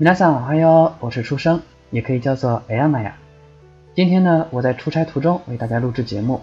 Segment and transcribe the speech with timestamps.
[0.00, 1.60] 米娜桑哈哟，我是初生，
[1.90, 3.16] 也可以叫做艾亚玛呀。
[3.96, 6.40] 今天呢，我在出差途中为大家录制节目，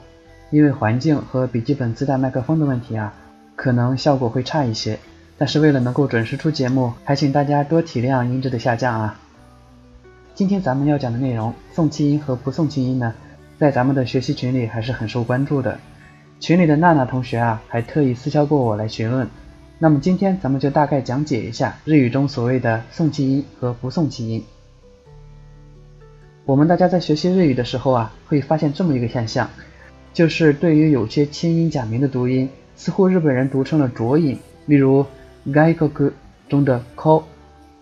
[0.51, 3.13] 因为环境和笔记本自带麦克风的问题啊，
[3.55, 4.99] 可能效果会差一些。
[5.37, 9.18] 但是为了能够准时出节目，还请大家多体谅音质的下降啊。
[10.33, 13.13] 今天咱们要讲的内容，送气音和不送气音呢，
[13.58, 15.79] 在咱们的学习群里还是很受关注的。
[16.41, 19.26] 群里的娜娜同学啊，还特意私敲过我来询问。
[19.79, 24.45] 那么今天咱们就大概讲解一下日语中所谓的送气音和不送气音。
[26.45, 29.48] 我们大家在学习日语的时候啊，会发现这么一个现象，
[30.12, 35.07] 就是对于有些轻音假名的读音，似乎日本人读成了浊音，例如
[35.45, 35.89] 外国
[36.48, 37.23] 中的 ko、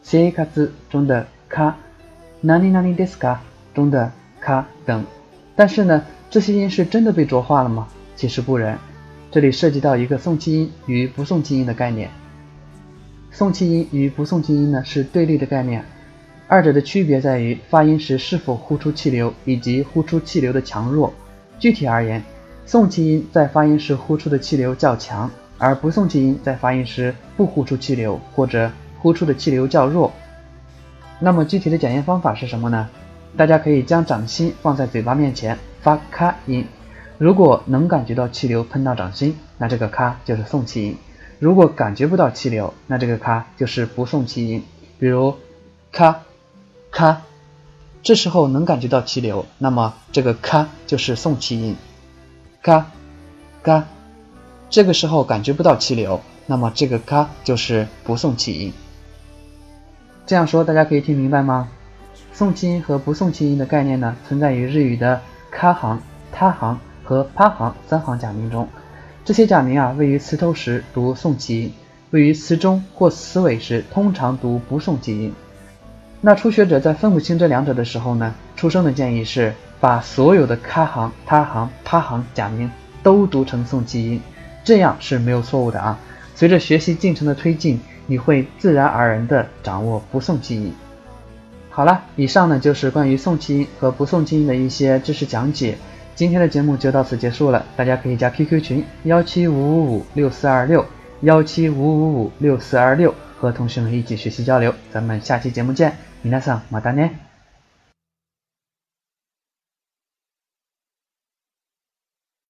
[0.03, 0.47] 生活
[0.91, 1.75] 中的か、
[2.43, 3.39] 何々ですか
[3.75, 5.05] 中的か等。
[5.57, 7.89] 但是呢，这些音是真的被浊化了吗？
[8.15, 8.79] 其实不然。
[9.34, 12.08] 这里涉及到一个送气音与不送气音的概念。
[13.32, 15.84] 送气音与不送气音呢是对立的概念，
[16.48, 21.12] 二者的区别在于发音时是否呼出气流以及呼出气流的强弱。
[21.58, 22.22] 具体而言，
[22.68, 30.14] 送气音在发音时呼出的气流较强，而不送气音在发音时不呼出气流或者呼出的气流较弱。
[31.20, 32.88] 那么具体的检验方法是什么呢？
[33.36, 36.64] 大家可以将掌心放在嘴巴面前发咔音。
[37.18, 40.96] 如果能感觉到气流喷到掌心，那这个咔就是送气音；
[41.40, 44.64] 如果感觉不到气流，那这个咔就是不送气音。
[45.00, 45.36] 比如
[45.92, 46.22] 咔
[46.92, 47.22] 咔，
[48.02, 51.76] 这时候能感觉到气流，那么这个咔就是送气音。
[52.62, 52.88] 咔
[53.62, 53.86] 咔，
[54.70, 58.74] 这个时候感觉不到气流，那么这个咔就是不送气音。
[60.26, 61.70] 这样说大家可以听明白吗？
[62.32, 66.02] 送气音和不送气音的概念呢，存在于日语的咔行、
[66.32, 66.80] 他行。
[67.04, 68.68] 和趴行三行假名中，
[69.26, 71.74] 这些假名啊，位于词头时读送气音，
[72.12, 75.34] 位于词中或词尾时通常读不送气音。
[76.22, 82.72] 那初学者在分不清这两者的时候呢，出生的建议是把所有的开行、他行、趴行假名
[83.04, 84.22] 都读成送气音，
[84.64, 86.00] 这样是没有错误的啊。
[86.36, 90.74] 随着学习进程的推进，你会自然而然地掌握不送气音。
[91.70, 95.78] 好了，以上呢就是关于送气音和不送气音的一些知识讲解。
[96.16, 100.86] 今天的节目就到此结束了，大家可以加 QQ 群幺七五五五六四二六
[101.22, 104.74] 幺七五五五六四二六，和同学们一起学习交流。
[104.92, 107.10] 咱们下期节目见，米娜桑马达呢。